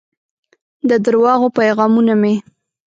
د 0.89 0.91
درواغو 1.05 1.47
پیغامونه 1.59 2.13
مې 2.21 2.33